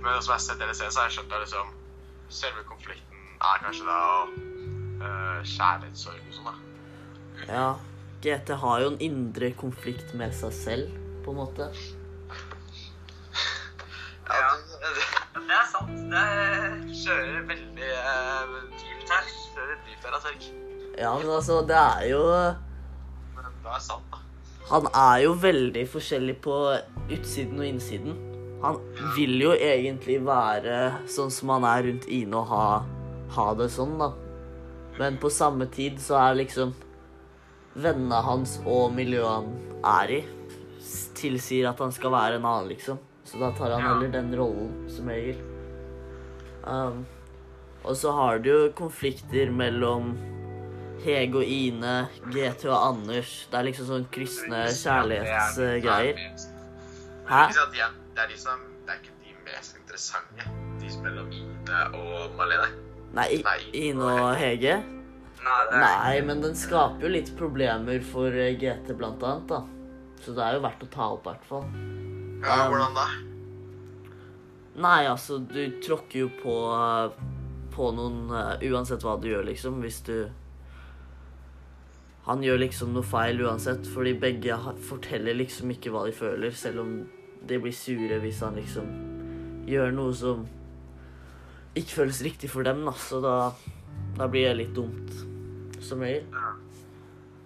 [0.03, 1.71] Men som jeg har sett serien, så har jeg skjønt at liksom
[2.31, 4.01] Selve konflikten er kanskje da
[5.03, 6.55] uh, kjærlighetssorg og sånn, da.
[7.49, 7.71] ja.
[8.23, 10.93] GT har jo en indre konflikt med seg selv,
[11.25, 11.67] på en måte.
[14.29, 14.53] Ja.
[14.61, 15.97] det, det, Det er sant.
[16.13, 19.35] Det er kjører veldig uh, dypt her.
[19.57, 20.35] Kjører dypt her, altså.
[20.37, 20.51] Erik.
[21.01, 22.23] Ja, men altså, det er jo
[23.35, 24.20] Men det er sant, da.
[24.71, 26.57] Han er jo veldig forskjellig på
[27.11, 28.19] utsiden og innsiden.
[28.63, 28.77] Han
[29.17, 30.77] vil jo egentlig være
[31.11, 32.67] sånn som han er rundt Ine og ha,
[33.35, 34.13] ha det sånn, da.
[35.01, 36.75] Men på samme tid så er liksom
[37.75, 39.51] vennene hans og miljøet han
[40.05, 40.21] er i,
[41.19, 43.01] tilsier at han skal være en annen, liksom.
[43.27, 45.41] Så da tar han heller den rollen, som regel.
[46.63, 47.03] Um,
[47.83, 50.13] og så har du jo konflikter mellom
[51.05, 51.95] Hege og Ine,
[52.29, 53.33] GT og Anders.
[53.51, 56.23] Det er liksom sånn kristne kjærlighetsgreier.
[57.31, 57.43] Hæ?
[57.47, 60.47] Ikke sant, de er, det er liksom Det er ikke de mest interessante.
[60.81, 62.71] De som mellom Ine og Malene.
[63.17, 63.29] Nei,
[63.75, 64.81] Ine og Hege?
[65.41, 69.63] Er Nei, men den skaper jo litt problemer for eh, GT, blant annet, da.
[70.21, 71.67] Så det er jo verdt å ta opp, i hvert fall.
[72.45, 73.07] Ja, Um, hvordan da?
[74.81, 77.25] Nei, altså, du tråkker jo på, eh,
[77.75, 79.81] på noen uh, Uansett hva du gjør, liksom.
[79.85, 80.15] Hvis du
[82.31, 84.55] Han gjør liksom noe feil uansett, fordi begge
[84.87, 86.93] forteller liksom ikke hva de føler, selv om
[87.43, 88.91] de blir sure hvis han liksom
[89.67, 90.45] gjør noe som
[91.75, 92.95] ikke føles riktig for dem, da.
[92.99, 93.35] Så da,
[94.19, 95.11] da blir det litt dumt,
[95.83, 96.27] som regel.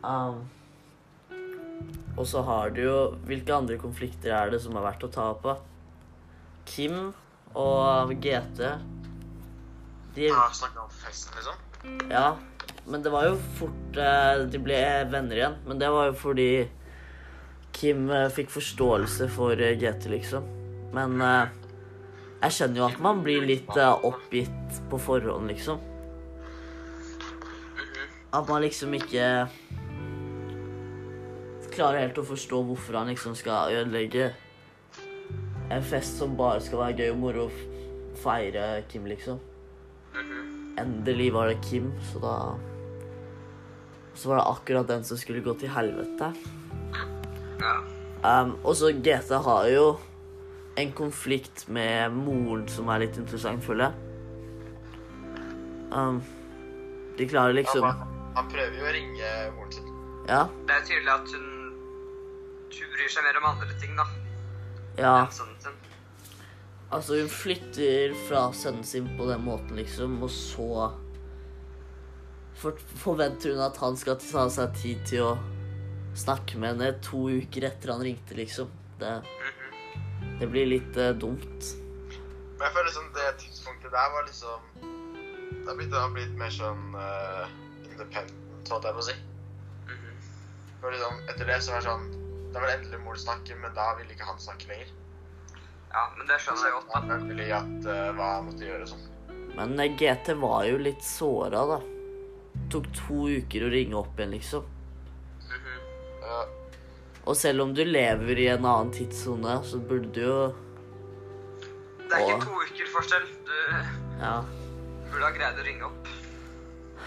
[0.04, 0.44] Um,
[2.20, 5.30] og så har du jo Hvilke andre konflikter er det som er verdt å ta
[5.32, 5.46] opp?
[6.68, 7.14] Kim
[7.56, 8.60] og GT
[10.14, 12.04] De Ja, Snakke om festen, liksom?
[12.12, 12.34] Ja,
[12.86, 14.78] men det var jo fort eh, De ble
[15.12, 15.58] venner igjen.
[15.66, 16.48] Men det var jo fordi
[17.74, 20.46] Kim eh, fikk forståelse for eh, GT, liksom.
[20.94, 21.54] Men eh,
[22.44, 25.80] jeg skjønner jo at man blir litt eh, oppgitt på forhånd, liksom.
[28.34, 29.28] At man liksom ikke
[31.74, 34.28] klarer helt å forstå hvorfor han liksom skal ødelegge
[35.74, 39.40] en fest som bare skal være gøy og moro å feire Kim, liksom.
[40.78, 42.36] Endelig var det Kim, så da
[44.14, 46.32] Så var det akkurat den som skulle gå til helvete.
[48.24, 49.86] Um, og så GT har jo
[50.80, 53.94] en konflikt med moren som er litt interessant, føler jeg.
[55.94, 56.22] Um,
[57.18, 58.00] de klarer liksom Han,
[58.34, 59.90] han prøver jo å ringe moren sin.
[60.26, 61.50] Ja, Det er tydelig at hun
[62.74, 64.06] Hun bryr seg mer om andre ting, da.
[64.98, 65.16] ja.
[66.94, 70.90] Altså, hun flytter fra sønnen sin på den måten, liksom, og så
[72.58, 75.32] for forventer hun at han skal ta seg tid til å
[76.14, 78.70] snakke med henne to uker etter han ringte, liksom.
[79.00, 79.12] Det,
[80.40, 81.70] det blir litt uh, dumt.
[82.54, 86.36] Men jeg føler liksom det tidspunktet der var liksom Det har blitt, det har blitt
[86.38, 87.46] mer sånn uh,
[87.90, 89.16] independent, holdt jeg på å si.
[89.90, 90.20] Mhm.
[90.82, 92.06] For liksom, etter det så var det sånn
[92.54, 94.92] Da var det endelig mor snakke, men da ville ikke han snakke lenger.
[95.94, 97.02] Ja, men det skjønner jeg godt, da.
[97.10, 99.10] Han vel at uh, hva han måtte gjøre og sånn.
[99.54, 101.80] Men GT var jo litt såra, da.
[102.70, 104.64] Tok to uker å ringe opp igjen, liksom.
[105.48, 105.78] Mhm.
[106.22, 106.44] Ja,
[107.26, 110.54] Og selv om du lever i en annen tidssone, så burde du jo
[112.08, 113.26] Det er ikke to uker forskjell.
[113.46, 113.56] Du
[114.20, 114.44] Ja.
[115.10, 116.06] burde ha greid å ringe opp.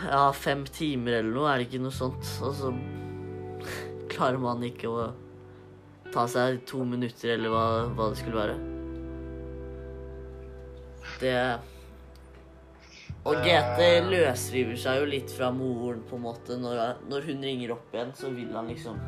[0.03, 2.25] Ja, fem timer eller noe, er det ikke noe sånt?
[2.41, 2.71] Og så
[4.09, 5.13] klarer man ikke å
[6.11, 8.57] ta seg to minutter, eller hva, hva det skulle være.
[11.19, 11.59] Det
[13.27, 16.55] Og GT løsriver seg jo litt fra moren, på en måte.
[16.61, 19.01] Når, når hun ringer opp igjen, så vil han liksom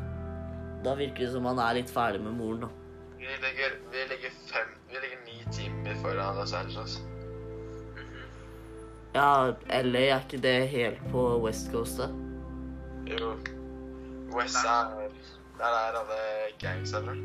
[0.84, 2.68] Da virker det som han er litt ferdig med moren, da.
[3.20, 7.00] vi, ligger, vi, ligger fem, vi ligger ni timer foran Los Angeles.
[9.14, 9.52] Ja,
[9.82, 12.08] LA er ikke det helt på West Coast, da?
[13.10, 13.34] Jo.
[14.32, 15.10] West er
[15.58, 16.20] Der er alle
[16.60, 17.16] gangsa fra.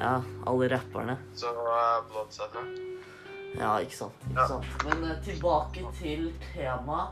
[0.00, 1.18] Ja, alle rapperne.
[1.34, 2.93] Så uh, Bloods herfra.
[3.58, 4.12] Ja, ikke sant.
[4.28, 4.46] Ikke Ja.
[4.48, 4.66] sant.
[4.84, 7.08] Men uh, tilbake til temaet.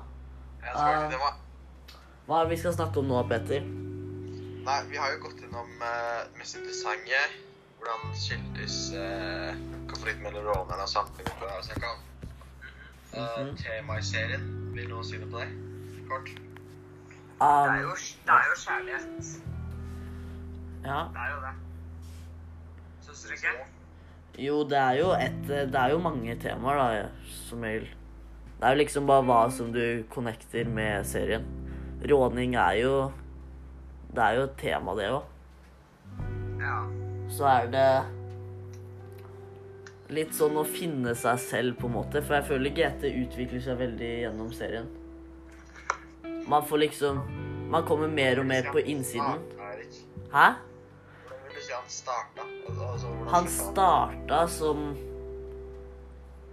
[0.63, 1.05] Jeg skal Ah.
[1.05, 1.21] ikke det
[2.27, 3.61] Hva er det vi skal snakke om nå, Petter?
[4.63, 7.23] Nei, vi har jo gått gjennom uh, mest interessante.
[7.79, 9.55] Hvordan skiltes uh,
[9.91, 11.87] konflikten mellom rånerne og samfunnet på snakka
[13.13, 13.57] Uh, mm -hmm.
[13.63, 14.73] Tema i serien.
[14.75, 15.49] Vil noen si noe på det?
[16.09, 16.25] Kort.
[16.25, 16.41] Det
[17.41, 17.91] er Um, jo,
[18.27, 19.43] det er jo kjærlighet.
[20.85, 20.99] ja.
[21.13, 21.55] Det er jo det.
[23.03, 23.65] Syns dere ikke?
[24.41, 27.09] Jo, det er jo et Det er jo mange temaer, da,
[27.49, 27.89] som regel.
[28.57, 31.45] Det er jo liksom bare hva som du connecter med serien.
[32.09, 32.95] Råning er jo
[34.15, 35.23] Det er jo et tema, det òg.
[36.63, 36.79] Ja.
[37.33, 37.89] Så er det
[40.13, 42.21] litt sånn å finne seg selv, på en måte.
[42.21, 44.91] For jeg føler GT utvikler seg veldig gjennom serien.
[46.49, 47.23] Man får liksom
[47.73, 49.41] Man kommer mer og mer på innsiden.
[50.33, 50.53] Hæ?
[51.93, 52.47] Starta?
[52.69, 54.85] Altså, Han starta starta som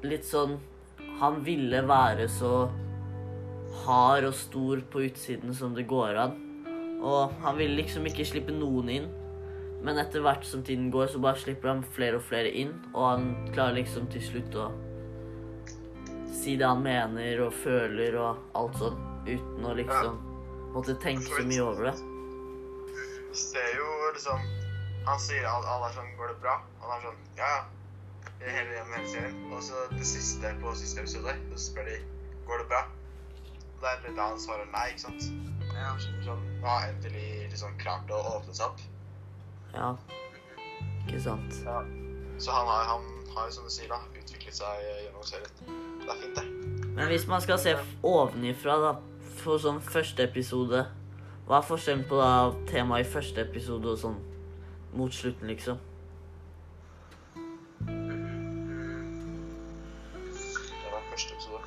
[0.04, 0.58] litt sånn
[1.20, 2.70] Han ville være så
[3.86, 6.36] hard og stor på utsiden som det går an.
[7.00, 9.08] Og han ville liksom ikke slippe noen inn.
[9.84, 13.04] Men etter hvert som tiden går, så bare slipper han flere og flere inn, og
[13.06, 14.68] han klarer liksom til slutt å
[16.36, 20.20] si det han mener og føler og alt sånn, uten å liksom
[20.76, 21.96] måtte tenke så mye over det.
[23.30, 24.59] Du ser jo liksom
[25.08, 27.66] Han sier alle, alle er sånn 'Går det bra?' Og han er sånn 'Ja, ja'.
[28.40, 29.54] Hele gjennom hele serien.
[29.54, 31.98] Og så det siste på siste episode, så spør de
[32.48, 32.86] 'Går det bra?'
[33.80, 35.24] Og det er da han svarer nei, ikke sant?
[35.74, 35.96] Ja.
[36.26, 38.80] Sånn, nå har endelig liksom klart å åpne seg opp.
[39.74, 39.96] Ja.
[41.08, 41.62] Ikke sant?
[41.64, 41.84] Ja.
[42.40, 45.52] Så han har, han har som du sier, da, utviklet seg gjennom serien.
[46.04, 46.46] Det er fint, det.
[46.96, 48.94] Men hvis man skal se ovenifra, da,
[49.40, 50.86] for sånn første episode
[51.48, 54.18] Hva er forskjellen på da temaet i første episode og sånn
[54.94, 55.78] mot slutten, liksom?
[60.70, 61.62] Det var første episode.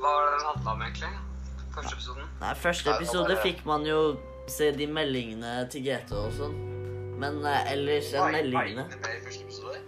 [0.00, 1.12] Hva var det den handla om, egentlig?
[1.74, 2.28] Første episoden?
[2.40, 3.98] Nei, første Nei, det episode fikk man jo
[4.50, 6.56] se de meldingene til GT og sånn.
[7.22, 9.78] Men eh, ellers enn var meldingene Ine med i første episode?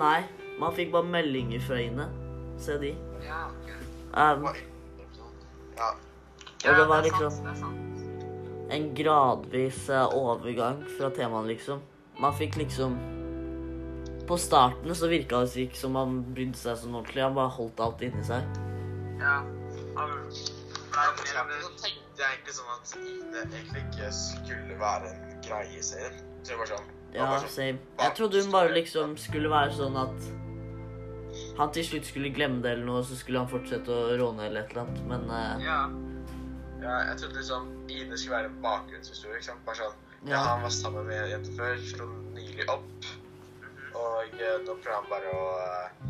[0.00, 0.18] Nei,
[0.60, 2.08] man fikk bare meldinger fra Ine.
[2.62, 2.92] Se de.
[3.24, 3.70] Ja, ok.
[4.12, 4.60] Um, Var
[5.76, 5.88] Ja.
[6.62, 6.70] Ja.
[6.70, 7.91] Og det var er liksom- sant, det er sant.
[8.72, 11.82] En gradvis eh, overgang fra temaene, liksom.
[12.20, 12.96] Man fikk liksom
[14.28, 17.24] På starten så virka det ikke som han brydde seg sånn ordentlig.
[17.24, 18.60] Han bare holdt alt inni seg.
[19.20, 19.40] Ja.
[19.96, 20.44] Han ble
[20.92, 25.40] Ja, mer og mer tenkte jeg egentlig sånn at Ine egentlig ikke skulle være en
[25.44, 26.22] greie i serien.
[26.46, 26.86] Så sånn.
[27.12, 27.82] Ja, bare sånn, same.
[28.00, 30.30] Jeg trodde hun bare liksom skulle være sånn at
[31.58, 34.46] han til slutt skulle glemme det eller noe, og så skulle han fortsette å råne
[34.48, 35.04] eller et eller annet.
[35.08, 35.66] Men eh,
[36.82, 36.96] Ja.
[37.08, 39.36] Jeg trodde liksom Ine skulle være en bakgrunnshistorie.
[39.38, 39.64] ikke sant?
[39.66, 39.98] Bare sånn,
[40.30, 40.40] ja.
[40.48, 43.08] Han var sammen med en jente før, slo nylig opp.
[43.94, 46.08] Og eh, nå prøver han bare å eh,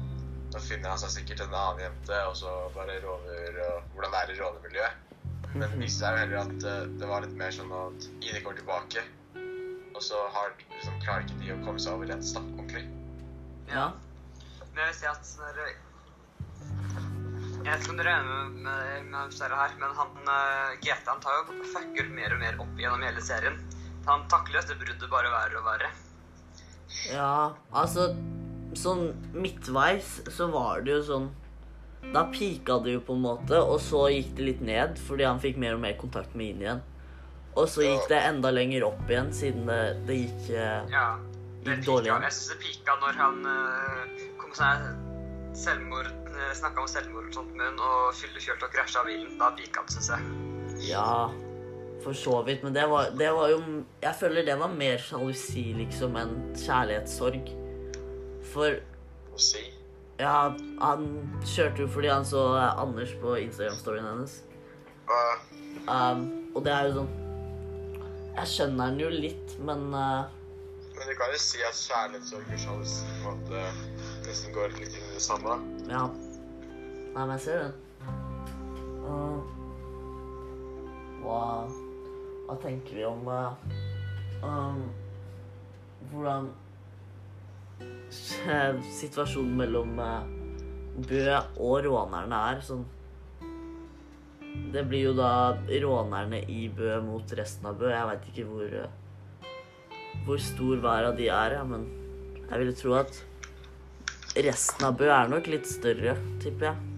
[0.52, 4.18] Nå finner han seg sikkert en annen jente, og så bare råner og hvordan det
[4.20, 4.98] er i rånemiljøet.
[5.54, 8.42] Men det viste seg jo heller at eh, det var litt mer sånn at Ine
[8.44, 9.04] kommer tilbake,
[9.96, 12.84] og så har, liksom, klarer ikke de å komme seg overens, da, ordentlig.
[13.72, 13.86] ja.
[14.74, 15.80] Men jeg vil si at sånn der-
[17.62, 18.56] Jeg vet ikke om dere er med,
[19.12, 22.80] med dette her, men han uh, GT han tar jo fucker mer og mer opp
[22.80, 23.60] gjennom hele serien.
[24.08, 25.92] Han takler dette bruddet bare verre og verre.
[27.12, 28.12] Ja, altså
[28.76, 31.26] Sånn midtveis så var det jo sånn
[32.14, 35.40] Da pika det jo på en måte, og så gikk det litt ned fordi han
[35.42, 36.82] fikk mer og mer kontakt med Inn igjen.
[37.52, 41.06] Og så gikk det enda lenger opp igjen siden det, det gikk eh, Ja.
[41.62, 42.24] Det Gikk dårlig pika, an.
[42.26, 45.11] jeg syns det pika når han uh, kom med sånn
[45.58, 49.34] selvmord uh, Snakka om selvmord og sånt med hun og fyllekjørte og krasja bilen.
[49.40, 50.32] Da pika han, syns jeg.
[50.88, 51.30] Ja,
[52.04, 52.64] for så vidt.
[52.64, 53.60] Men det var, det var jo
[54.02, 57.52] Jeg føler det var mer sjalusi, liksom, enn kjærlighetssorg.
[58.52, 58.80] For
[59.40, 59.62] si.
[60.20, 61.06] ja, han
[61.46, 64.42] kjørte jo fordi han så eh, Anders på Instagram-storyen hennes.
[65.08, 65.50] Og,
[65.88, 66.20] Um,
[66.54, 67.08] og det er jo sånn
[68.36, 70.28] Jeg skjønner den jo litt, men uh,
[71.02, 73.62] men du kan jo si at kjærlighetssorg og sjalusi på en måte
[74.22, 75.58] nesten går litt inn det samme.
[75.90, 76.04] ja.
[77.12, 77.72] Nei, men jeg ser den.
[79.02, 79.40] Uh,
[81.22, 81.40] hva
[82.46, 83.52] Hva tenker vi om uh,
[84.46, 84.80] um,
[86.12, 86.48] Hvordan
[89.00, 90.22] situasjonen mellom uh,
[91.08, 92.84] Bø og rånerne er sånn
[94.74, 95.32] Det blir jo da
[95.84, 97.88] rånerne i Bø mot resten av Bø.
[97.92, 98.98] Jeg veit ikke hvor eh,
[100.26, 101.86] hvor stor hver av de er, ja, men
[102.44, 103.16] jeg ville tro at
[104.36, 106.88] resten av Bø er nok litt større, tipper jeg.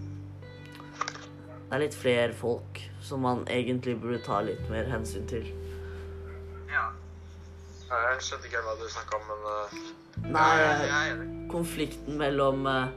[1.65, 5.47] Det er litt flere folk som man egentlig burde ta litt mer hensyn til.
[6.71, 6.87] Ja.
[7.85, 12.87] Jeg skjønte ikke hva du snakka om, men uh, Nei, jeg, jeg konflikten mellom uh,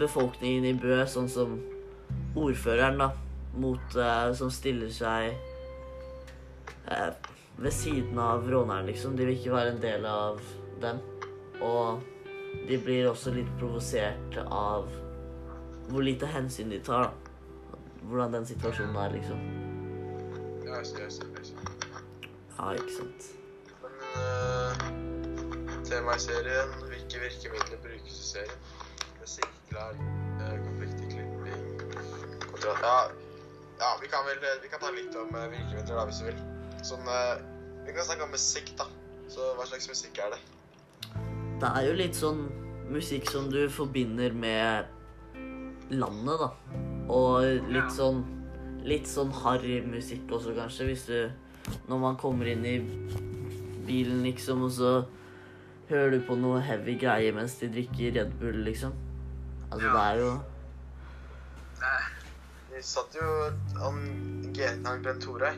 [0.00, 1.58] befolkningen i Bø, sånn som
[2.38, 3.10] ordføreren, da,
[3.58, 5.34] mot uh, som stiller seg
[7.58, 9.16] ved siden av råneren, liksom.
[9.18, 10.38] De vil ikke være en del av
[10.80, 11.02] dem.
[11.60, 12.00] Og
[12.68, 14.88] de blir også litt provosert av
[15.88, 17.76] hvor lite hensyn de tar, da.
[18.08, 19.40] Hvordan den situasjonen er, liksom.
[20.66, 21.58] Ja, jeg ser, jeg ser, jeg ser.
[22.58, 23.28] Ja, ikke sant.
[23.82, 24.84] Men uh,
[25.88, 28.68] temaet i serien, hvilke virkemidler brukes i serien?
[29.20, 31.68] Musikk, klær, uh, konflikter, klipping
[32.50, 32.78] kontroll.
[32.82, 32.98] Ja,
[33.80, 36.44] ja vi, kan vel, vi kan ta litt om uh, virkemidler da, hvis du vil.
[36.92, 37.40] Sånn, uh,
[37.88, 38.88] vi kan snakke om musikk, da.
[39.32, 40.40] Så hva slags musikk er det?
[41.58, 42.44] Det er jo litt sånn
[42.92, 44.86] musikk som du forbinder med
[45.90, 46.50] landet, da.
[47.08, 48.24] Og litt sånn
[48.88, 52.76] Litt sånn harry musikk også, kanskje, hvis du Når man kommer inn i
[53.88, 54.92] bilen, liksom, og så
[55.88, 58.92] hører du på noe heavy greier mens de drikker Red Bull, liksom.
[59.70, 59.92] Altså, Ja.
[59.92, 60.30] det er jo
[61.80, 62.00] Nei,
[62.76, 63.28] Vi satt jo
[63.88, 63.98] om
[64.54, 65.52] GT-en Bent Tore.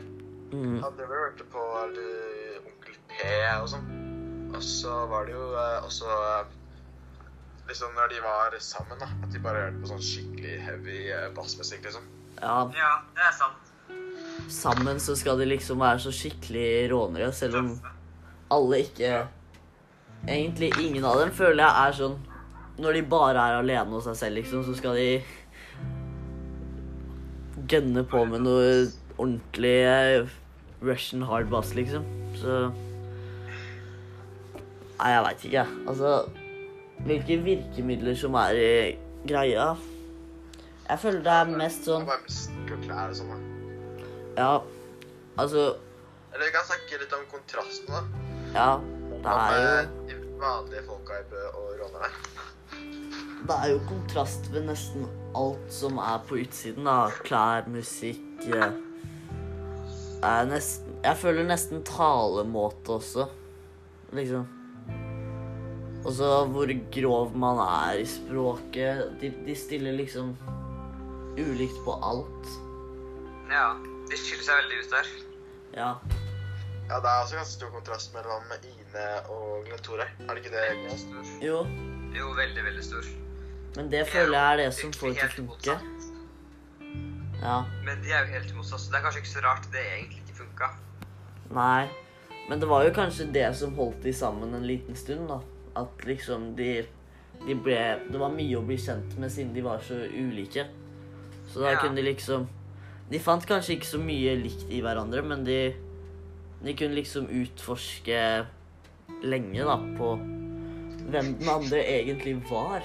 [0.51, 3.27] mm, Hadde vel hørt på eller, Onkel P
[3.61, 3.87] og sånn.
[4.55, 6.57] Og så var det jo eh, også eh,
[7.69, 9.07] Liksom når de var sammen, da.
[9.23, 12.07] At de bare hørte på sånn skikkelig heavy eh, bassmusikk, liksom.
[12.41, 13.69] Ja, Ja, det er sant.
[14.51, 17.69] sammen så skal de liksom være så skikkelig rånere, selv om
[18.51, 19.27] alle ikke
[20.27, 22.17] Egentlig ingen av dem føler jeg er sånn
[22.81, 25.21] Når de bare er alene hos seg selv, liksom, så skal de
[27.71, 28.69] gønne på med noe
[29.21, 30.27] ordentlig
[30.81, 32.03] Russian hard bass, liksom.
[32.41, 32.71] Så
[35.01, 35.61] Nei, jeg veit ikke.
[35.89, 36.09] Altså
[37.01, 38.73] Hvilke virkemidler som er i
[39.25, 39.71] greia
[40.89, 43.47] Jeg føler det er mest sånn Bare musikk klær og sånn.
[44.37, 44.51] Ja,
[45.41, 45.63] altså
[46.31, 48.03] Eller vi kan snakke litt om kontrasten, da.
[48.53, 48.69] Ja,
[49.23, 52.13] det er jo eh, de vanlige folka i Bø og rånerne.
[53.49, 56.87] Det er jo kontrast ved nesten alt som er på utsiden.
[56.87, 57.09] da.
[57.25, 58.71] Klær, musikk eh,
[60.23, 63.27] er nesten, Jeg føler nesten talemåte også,
[64.13, 64.60] liksom.
[66.01, 69.03] Og så hvor grov man er i språket.
[69.21, 70.31] De, de stiller liksom
[71.37, 72.49] ulikt på alt.
[73.51, 73.67] Ja,
[74.09, 75.11] de skiller seg veldig ut der.
[75.77, 75.91] Ja.
[76.89, 80.07] Ja, det er også ganske stor kontrast mellom Ine og Glenn Tore.
[80.25, 80.63] Er det ikke det?
[80.81, 81.29] Veldig stor.
[81.45, 81.61] Jo,
[82.11, 83.05] Jo, veldig, veldig stor.
[83.77, 85.77] men det føler jeg er det som får det til å funke.
[87.41, 87.53] Ja.
[87.85, 90.19] Men de er jo helt motsatt, så det er kanskje ikke så rart det egentlig
[90.25, 90.67] ikke funka.
[91.55, 91.85] Nei,
[92.49, 95.39] men det var jo kanskje det som holdt de sammen en liten stund, da.
[95.75, 96.85] At liksom de,
[97.47, 97.77] de ble
[98.11, 100.65] Det var mye å bli kjent med siden de var så ulike.
[101.51, 101.79] Så da Ja.
[101.81, 102.47] kunne de liksom
[103.11, 105.73] De fant kanskje ikke så mye likt i hverandre, men de
[106.63, 108.45] De kunne liksom utforske
[109.23, 110.11] lenge, da, på
[111.11, 112.83] hvem den andre egentlig var.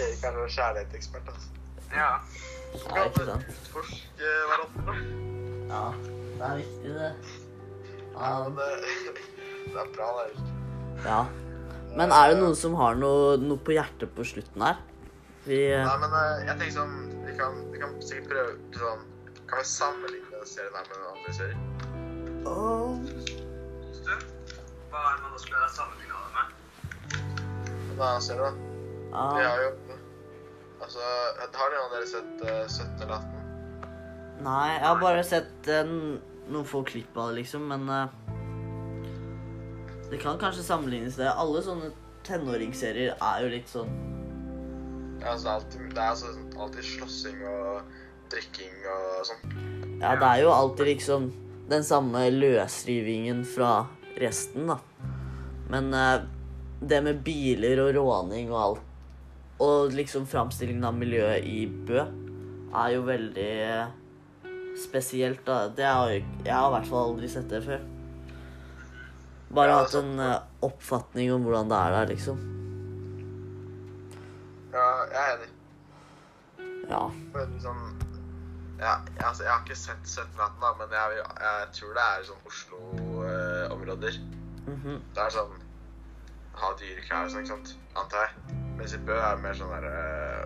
[0.00, 1.48] Erik er noen kjærlighetsekspert, altså.
[1.92, 2.10] Ja.
[2.94, 3.50] Ja, ikke sant?
[3.50, 4.94] Utforske hverandre.
[5.70, 5.82] Ja,
[6.38, 7.10] det er viktig, det.
[8.14, 9.14] Ja, Ja, men det,
[9.66, 10.48] det er bra, det.
[11.04, 11.20] Ja.
[11.96, 14.78] Men er det noen som har noe, noe på hjertet på slutten her?
[15.46, 19.06] Vi Nei, men eh, jeg tenker sånn Vi kan, vi kan sikkert prøve sånn
[19.48, 21.62] Kan vi sammenligne denne serien her med andre serier?
[23.88, 24.26] Syns du?
[24.92, 26.46] Hva er det man da skulle sammenligna det med?
[27.16, 28.52] En andre serie, da.
[29.10, 29.72] Vi ja, har jo
[30.80, 31.00] Altså,
[31.60, 33.40] har noen av dere sett eh, 17 eller 18?
[34.40, 35.90] Nei, jeg har bare sett eh,
[36.50, 38.14] noen få klipp av det, liksom, men eh,
[40.10, 41.28] Det kan kanskje sammenlignes det.
[41.30, 41.92] Alle sånne
[42.26, 43.92] tenåringsserier er jo litt sånn
[45.20, 46.32] Ja, altså, det alltid, det er altså
[46.64, 47.96] alltid slåssing og
[48.32, 49.56] drikking og sånn.
[50.00, 51.30] Ja, det er jo alltid liksom
[51.70, 53.86] den samme løsrivingen fra
[54.18, 54.78] resten, da.
[55.70, 56.24] Men eh,
[56.80, 58.86] det med biler og råning og alt,
[59.60, 62.06] og liksom framstillingen av miljøet i Bø,
[62.70, 63.92] er jo veldig eh,
[64.80, 65.66] spesielt, da.
[65.68, 67.84] Det har jeg, jeg har i hvert fall aldri sett det før.
[69.50, 72.42] Bare Ja, hatt en uh, oppfatning om hvordan det er der, liksom.
[74.70, 75.50] Ja, jeg er enig.
[76.90, 77.00] Ja.
[77.62, 77.82] Sånn
[78.80, 78.94] ja,
[79.26, 82.46] altså, jeg har ikke sett 17 18, da, men jeg, jeg tror det er sånn
[82.48, 84.16] Oslo-områder.
[84.66, 85.02] mhm.
[85.16, 85.58] Det er sånn
[86.60, 87.74] Ha dyreklær og sånn, ikke sant?
[88.00, 88.56] Antar jeg.
[88.78, 89.92] Mens i Bø er mer sånn derre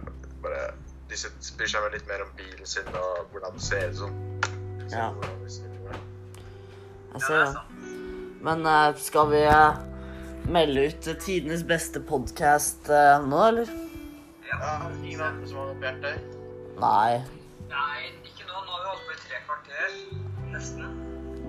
[0.01, 0.11] uh,
[0.43, 0.65] Bare
[1.11, 1.21] De
[1.59, 4.19] bryr seg litt mer om bilen sin og hvordan det ser ut sånn.
[4.91, 5.09] Ja.
[5.15, 5.75] Hvordan det ser ut.
[5.85, 7.74] Ja, det er sant.
[8.45, 9.79] Men eh, skal vi eh,
[10.53, 12.91] melde ut eh, tidenes beste podkast
[13.25, 13.71] nå, eller?
[14.51, 14.75] Ja.
[15.05, 16.35] Ingen andre som har noe på hjertet?
[16.83, 17.23] Nei.
[17.71, 18.61] Nei, ikke nå.
[18.67, 19.97] Nå har vi holdt på i tre kvarter.
[20.53, 20.93] Nesten.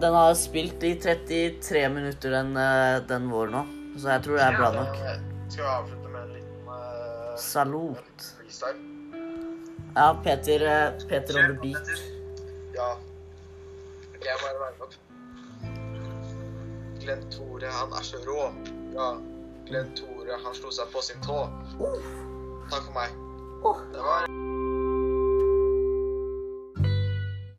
[0.02, 3.66] Den har spilt i 33 minutter, den, eh, den vår nå.
[4.00, 4.98] Så jeg tror det er bra nok.
[5.08, 8.26] eh, Skal vi avslutte med en liten uh, Salut.
[8.40, 8.82] freestyle?
[9.96, 11.94] Ja, Peter, eh, Peter on the beat.
[12.76, 12.90] Ja.
[12.98, 14.98] Ok, jeg bare være opp.
[17.06, 18.54] Glenn Tore, han er så rå.
[18.96, 19.12] Ja.
[19.68, 21.38] Glenn Tore, han slo seg på sin tå.
[22.72, 23.14] Takk for meg.
[23.94, 24.45] Det var